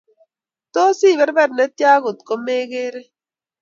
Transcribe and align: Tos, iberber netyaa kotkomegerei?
Tos, 0.73 0.99
iberber 1.11 1.47
netyaa 1.59 1.97
kotkomegerei? 2.03 3.09